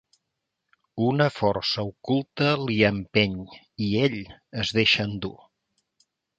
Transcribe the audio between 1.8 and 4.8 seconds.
oculta l'hi empeny i ell es